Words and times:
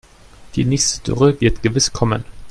Die 0.55 0.65
nächste 0.65 1.03
Dürre 1.03 1.39
wird 1.41 1.61
gewiss 1.61 1.93
kommen. 1.93 2.25